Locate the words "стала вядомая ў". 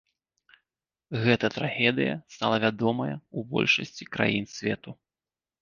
2.37-3.39